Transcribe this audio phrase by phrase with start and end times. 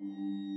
[0.00, 0.47] Música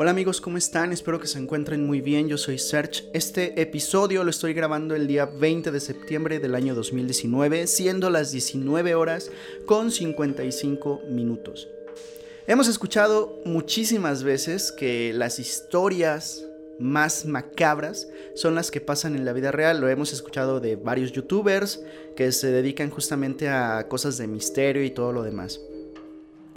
[0.00, 0.92] Hola amigos, ¿cómo están?
[0.92, 2.28] Espero que se encuentren muy bien.
[2.28, 3.10] Yo soy Serge.
[3.12, 8.30] Este episodio lo estoy grabando el día 20 de septiembre del año 2019, siendo las
[8.30, 9.32] 19 horas
[9.66, 11.66] con 55 minutos.
[12.46, 16.44] Hemos escuchado muchísimas veces que las historias
[16.78, 18.06] más macabras
[18.36, 19.80] son las que pasan en la vida real.
[19.80, 21.82] Lo hemos escuchado de varios youtubers
[22.14, 25.60] que se dedican justamente a cosas de misterio y todo lo demás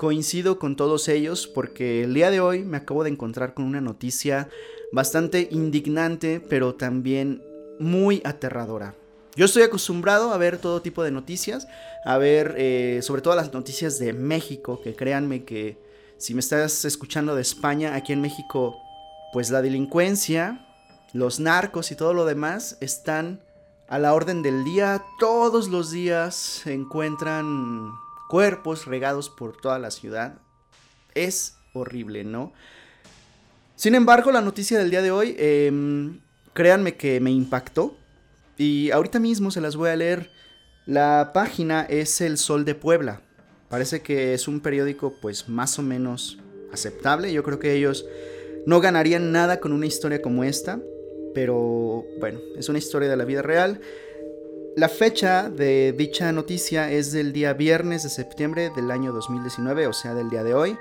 [0.02, 3.82] coincido con todos ellos porque el día de hoy me acabo de encontrar con una
[3.82, 4.50] noticia
[4.92, 7.44] bastante indignante, pero también
[7.80, 8.96] muy aterradora.
[9.36, 11.68] Yo estoy acostumbrado a ver todo tipo de noticias,
[12.04, 15.78] a ver eh, sobre todo las noticias de México, que créanme que
[16.18, 18.76] si me estás escuchando de España, aquí en México,
[19.34, 20.68] pues la delincuencia,
[21.14, 23.44] los narcos y todo lo demás están
[23.88, 25.04] a la orden del día.
[25.20, 27.92] Todos los días se encuentran
[28.32, 30.36] cuerpos regados por toda la ciudad.
[31.16, 32.54] Es horrible, ¿no?
[33.76, 36.22] Sin embargo, la noticia del día de hoy, em,
[36.54, 37.98] créanme que me impactó.
[38.58, 40.32] Y ahorita mismo se las voy a leer.
[40.86, 43.20] La página es El Sol de Puebla.
[43.68, 46.38] Parece que es un periódico pues más o menos
[46.72, 47.34] aceptable.
[47.34, 48.06] Yo creo que ellos
[48.66, 50.80] no ganarían nada con una historia como esta.
[51.34, 53.82] Pero bueno, es una historia de la vida real.
[54.78, 59.92] La fecha de dicha noticia es del día viernes de septiembre del año 2019, o
[59.92, 60.78] sea, del día de hoy.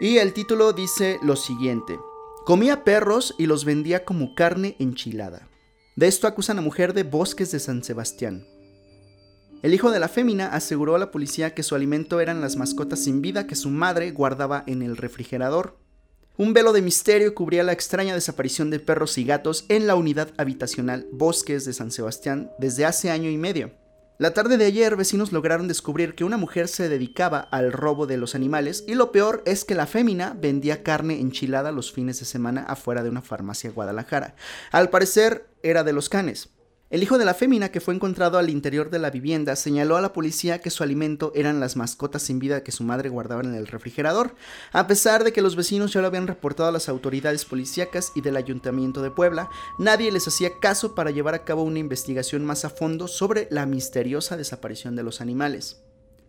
[0.00, 1.98] Y el título dice lo siguiente.
[2.44, 5.48] Comía perros y los vendía como carne enchilada.
[5.96, 8.46] De esto acusan a mujer de Bosques de San Sebastián.
[9.62, 13.00] El hijo de la fémina aseguró a la policía que su alimento eran las mascotas
[13.00, 15.81] sin vida que su madre guardaba en el refrigerador.
[16.38, 20.30] Un velo de misterio cubría la extraña desaparición de perros y gatos en la unidad
[20.38, 23.72] habitacional Bosques de San Sebastián desde hace año y medio.
[24.16, 28.16] La tarde de ayer vecinos lograron descubrir que una mujer se dedicaba al robo de
[28.16, 32.24] los animales y lo peor es que la fémina vendía carne enchilada los fines de
[32.24, 34.34] semana afuera de una farmacia Guadalajara.
[34.70, 36.48] Al parecer era de los canes.
[36.92, 40.02] El hijo de la fémina que fue encontrado al interior de la vivienda señaló a
[40.02, 43.54] la policía que su alimento eran las mascotas sin vida que su madre guardaba en
[43.54, 44.34] el refrigerador,
[44.72, 48.20] a pesar de que los vecinos ya lo habían reportado a las autoridades policíacas y
[48.20, 49.48] del ayuntamiento de Puebla,
[49.78, 53.64] nadie les hacía caso para llevar a cabo una investigación más a fondo sobre la
[53.64, 55.80] misteriosa desaparición de los animales.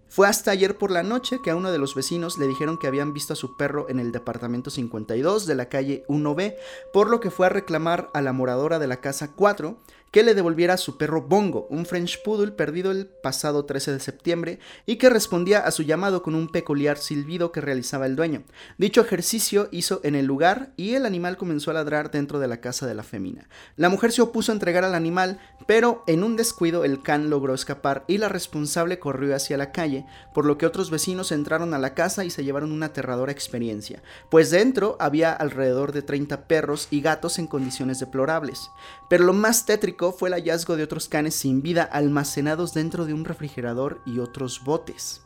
[0.07, 2.85] Fue hasta ayer por la noche que a uno de los vecinos le dijeron que
[2.85, 6.55] habían visto a su perro en el departamento 52 de la calle 1B,
[6.93, 9.75] por lo que fue a reclamar a la moradora de la casa 4
[10.13, 13.99] que le devolviera a su perro Bongo, un French Poodle perdido el pasado 13 de
[13.99, 18.43] septiembre y que respondía a su llamado con un peculiar silbido que realizaba el dueño.
[18.77, 22.61] Dicho ejercicio hizo en el lugar y el animal comenzó a ladrar dentro de la
[22.61, 23.49] casa de la femina.
[23.75, 27.55] La mujer se opuso a entregar al animal, pero en un descuido el can logró
[27.55, 31.79] escapar y la responsable corrió hacia la calle, por lo que otros vecinos entraron a
[31.79, 36.87] la casa y se llevaron una aterradora experiencia, pues dentro había alrededor de 30 perros
[36.91, 38.69] y gatos en condiciones deplorables.
[39.09, 43.13] Pero lo más tétrico fue el hallazgo de otros canes sin vida almacenados dentro de
[43.13, 45.21] un refrigerador y otros botes.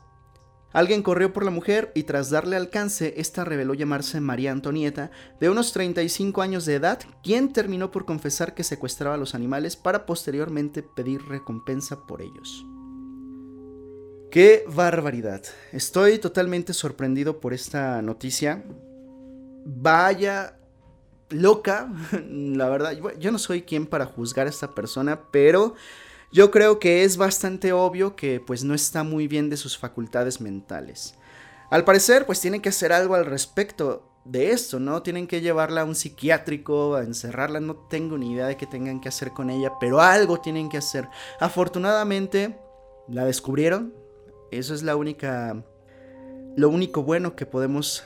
[0.74, 5.50] Alguien corrió por la mujer y tras darle alcance, esta reveló llamarse María Antonieta, de
[5.50, 10.06] unos 35 años de edad, quien terminó por confesar que secuestraba a los animales para
[10.06, 12.66] posteriormente pedir recompensa por ellos.
[14.30, 15.42] ¡Qué barbaridad!
[15.72, 18.64] Estoy totalmente sorprendido por esta noticia.
[19.66, 20.60] Vaya
[21.30, 21.90] loca,
[22.30, 25.76] la verdad, yo no soy quien para juzgar a esta persona, pero
[26.32, 30.42] yo creo que es bastante obvio que pues no está muy bien de sus facultades
[30.42, 31.16] mentales.
[31.70, 35.02] Al parecer, pues tienen que hacer algo al respecto de esto, ¿no?
[35.04, 39.00] Tienen que llevarla a un psiquiátrico, a encerrarla, no tengo ni idea de qué tengan
[39.00, 41.08] que hacer con ella, pero algo tienen que hacer.
[41.40, 42.58] Afortunadamente,
[43.08, 43.94] la descubrieron.
[44.52, 45.64] Eso es la única
[46.58, 48.04] lo único bueno que podemos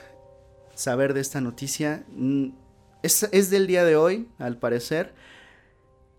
[0.74, 2.04] saber de esta noticia.
[3.02, 5.12] Es, del día de hoy, al parecer.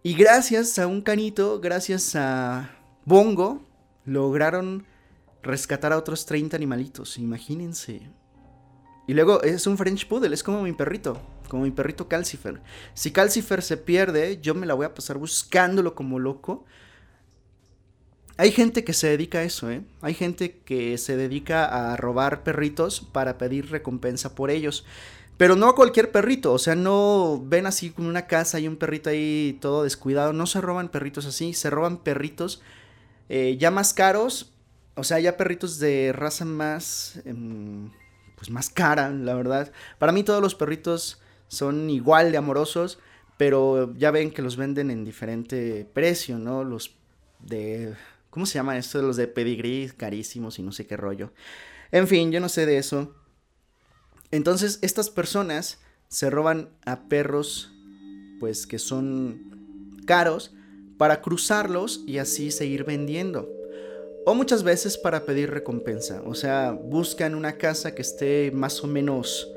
[0.03, 2.71] Y gracias a un canito, gracias a
[3.06, 3.65] Bongo,
[4.06, 4.85] lograron
[5.41, 7.18] rescatar a otros 30 animalitos.
[7.18, 8.01] Imagínense.
[9.07, 12.62] Y luego es un French Poodle, es como mi perrito, como mi perrito Calcifer.
[12.94, 16.65] Si Calcifer se pierde, yo me la voy a pasar buscándolo como loco.
[18.36, 19.83] Hay gente que se dedica a eso, ¿eh?
[20.01, 24.86] Hay gente que se dedica a robar perritos para pedir recompensa por ellos.
[25.38, 28.77] Pero no a cualquier perrito, o sea, no ven así con una casa y un
[28.77, 32.62] perrito ahí todo descuidado, no se roban perritos así, se roban perritos
[33.30, 34.53] eh, ya más caros
[34.95, 37.89] o sea, ya perritos de raza más, em,
[38.35, 39.71] pues más cara, la verdad.
[39.97, 43.00] Para mí todos los perritos son igual de amorosos,
[43.38, 46.63] pero ya ven que los venden en diferente precio, ¿no?
[46.63, 46.95] Los
[47.39, 47.95] de,
[48.29, 49.01] ¿cómo se llama esto?
[49.01, 51.31] Los de pedigrí, carísimos y no sé qué rollo.
[51.91, 53.15] En fin, yo no sé de eso.
[54.33, 55.77] Entonces, estas personas
[56.07, 57.71] se roban a perros,
[58.39, 60.56] pues que son caros,
[60.97, 63.47] para cruzarlos y así seguir vendiendo.
[64.25, 66.24] O muchas veces para pedir recompensa.
[66.25, 69.47] O sea, buscan una casa que esté más o menos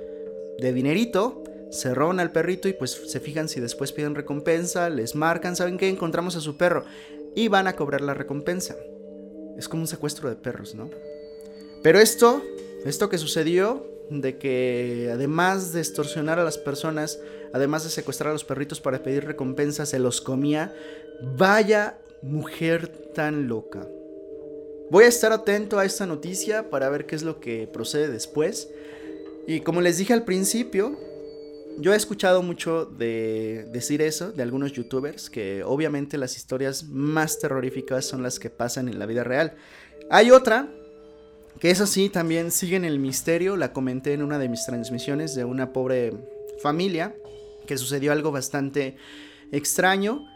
[0.58, 5.14] de dinerito, se roban al perrito y pues se fijan si después piden recompensa, les
[5.14, 5.88] marcan, ¿saben qué?
[5.88, 6.84] Encontramos a su perro
[7.34, 8.76] y van a cobrar la recompensa.
[9.56, 10.90] Es como un secuestro de perros, ¿no?
[11.82, 12.42] Pero esto,
[12.84, 17.20] esto que sucedió, de que además de extorsionar a las personas,
[17.52, 20.74] además de secuestrar a los perritos para pedir recompensa, se los comía,
[21.36, 23.86] vaya mujer tan loca.
[24.90, 28.70] Voy a estar atento a esta noticia para ver qué es lo que procede después.
[29.46, 30.96] Y como les dije al principio,
[31.78, 37.38] yo he escuchado mucho de decir eso de algunos youtubers, que obviamente las historias más
[37.38, 39.54] terroríficas son las que pasan en la vida real.
[40.08, 40.68] Hay otra,
[41.60, 45.34] que es así, también sigue en el misterio, la comenté en una de mis transmisiones
[45.34, 46.12] de una pobre
[46.62, 47.14] familia,
[47.66, 48.96] que sucedió algo bastante
[49.52, 50.26] extraño.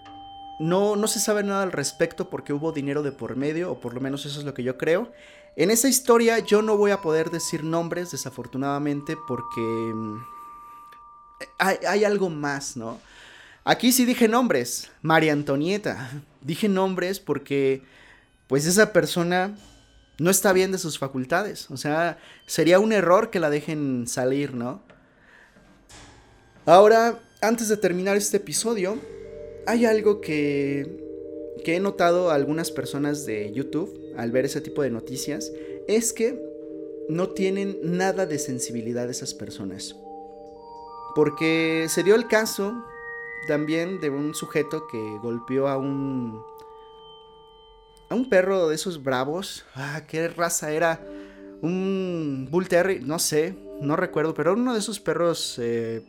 [0.58, 3.94] No, no se sabe nada al respecto porque hubo dinero de por medio, o por
[3.94, 5.12] lo menos eso es lo que yo creo.
[5.56, 10.22] En esa historia yo no voy a poder decir nombres, desafortunadamente, porque mm,
[11.58, 12.98] hay, hay algo más, ¿no?
[13.64, 16.10] Aquí sí dije nombres, María Antonieta.
[16.40, 17.82] Dije nombres porque,
[18.46, 19.54] pues esa persona
[20.20, 21.70] no está bien de sus facultades.
[21.70, 24.82] O sea, sería un error que la dejen salir, ¿no?
[26.66, 28.98] Ahora, antes de terminar este episodio,
[29.66, 34.82] hay algo que, que he notado a algunas personas de YouTube al ver ese tipo
[34.82, 35.52] de noticias,
[35.88, 36.38] es que
[37.08, 39.96] no tienen nada de sensibilidad esas personas.
[41.14, 42.74] Porque se dio el caso
[43.48, 46.49] también de un sujeto que golpeó a un
[48.10, 49.64] a un perro de esos bravos.
[49.74, 51.00] Ah, qué raza era.
[51.62, 56.04] Un Bull Terrier, no sé, no recuerdo, pero uno de esos perros eh,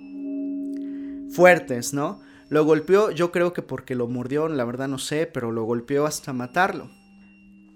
[1.33, 2.21] fuertes, ¿no?
[2.49, 6.05] Lo golpeó, yo creo que porque lo mordió, la verdad no sé, pero lo golpeó
[6.05, 6.89] hasta matarlo.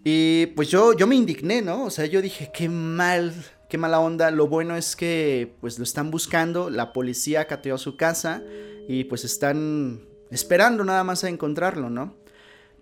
[0.04, 1.83] Y pues yo, yo me indigné, ¿no?
[1.83, 3.33] O sea, yo dije, qué mal,
[3.69, 4.31] qué mala onda.
[4.31, 8.42] Lo bueno es que pues lo están buscando, la policía cateó su casa
[8.88, 10.01] y pues están
[10.31, 12.16] esperando nada más a encontrarlo, ¿no?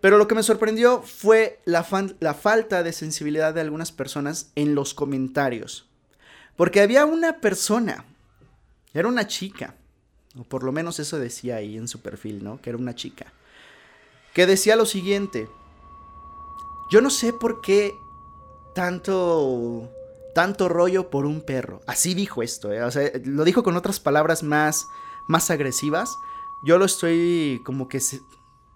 [0.03, 1.87] Pero lo que me sorprendió fue la,
[2.19, 5.87] la falta de sensibilidad de algunas personas en los comentarios.
[6.57, 8.03] Porque había una persona,
[8.93, 9.75] era una chica,
[10.37, 12.59] o por lo menos eso decía ahí en su perfil, ¿no?
[12.59, 13.31] Que era una chica.
[14.33, 15.47] Que decía lo siguiente.
[16.91, 17.93] Yo no sé por qué
[18.75, 19.89] tanto
[20.35, 21.79] tanto rollo por un perro.
[21.87, 22.83] Así dijo esto, ¿eh?
[22.83, 24.85] o sea, lo dijo con otras palabras más
[25.29, 26.13] más agresivas.
[26.65, 28.01] Yo lo estoy como que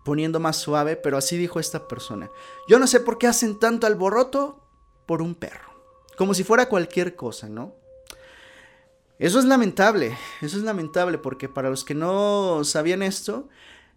[0.07, 2.31] poniendo más suave, pero así dijo esta persona.
[2.69, 4.63] Yo no sé por qué hacen tanto alboroto
[5.05, 5.69] por un perro.
[6.15, 7.75] Como si fuera cualquier cosa, ¿no?
[9.19, 13.49] Eso es lamentable, eso es lamentable porque para los que no sabían esto,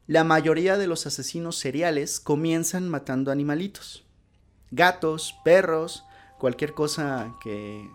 [0.09, 4.05] la mayoría de los asesinos seriales comienzan matando animalitos.
[4.73, 6.03] Gatos, perros,
[6.41, 7.89] cualquier cosa que,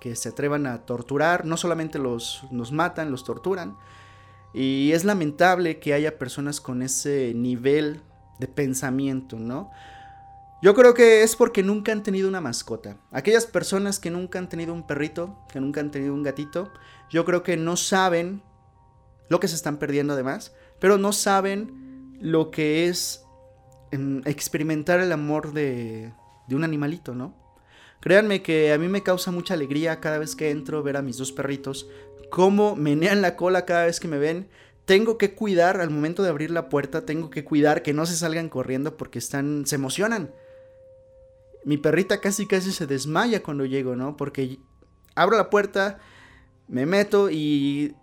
[0.00, 3.78] que se atrevan a torturar, no solamente los, los matan, los torturan.
[4.52, 8.02] Y es lamentable que haya personas con ese nivel
[8.38, 9.70] de pensamiento, ¿no?
[10.62, 12.98] Yo creo que es porque nunca han tenido una mascota.
[13.12, 16.70] Aquellas personas que nunca han tenido un perrito, que nunca han tenido un gatito,
[17.08, 18.42] yo creo que no saben
[19.30, 23.24] lo que se están perdiendo además, pero no saben lo que es
[23.90, 26.12] em, experimentar el amor de,
[26.50, 27.34] un animalito, ¿no?
[28.00, 31.16] Créanme que a mí me causa mucha alegría cada vez que entro ver a mis
[31.16, 31.88] dos perritos,
[32.30, 34.48] cómo menean la cola cada vez que me ven
[34.86, 38.16] tengo que cuidar al momento de abrir la puerta, tengo que cuidar que no se
[38.16, 40.32] salgan corriendo porque están, se emocionan
[41.64, 44.16] mi perrita casi casi se desmaya cuando llego, ¿no?
[44.16, 44.58] Porque
[45.14, 45.98] abro la puerta,
[46.68, 47.94] me meto y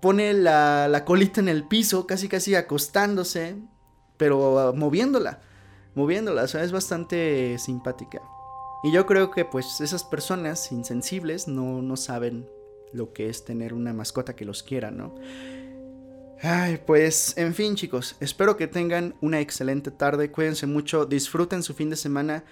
[0.00, 3.56] pone la, colita en el piso, casi casi acostándose,
[4.16, 5.40] pero moviéndola,
[5.94, 8.22] moviéndola, o sea, es bastante simpática.
[8.84, 12.48] Y yo creo que pues esas personas insensibles no, no saben
[12.92, 15.14] lo que es tener una mascota que los quiera, ¿no?
[16.40, 21.74] Ay, pues, en fin, chicos, espero que tengan una excelente tarde, cuídense mucho, disfruten su
[21.74, 22.44] fin de semana,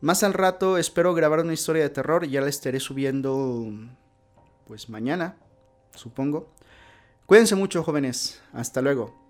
[0.00, 3.68] más al rato espero grabar una historia de terror ya la estaré subiendo
[4.66, 5.36] pues mañana,
[5.94, 6.52] supongo.
[7.26, 9.27] Cuídense mucho jóvenes, hasta luego.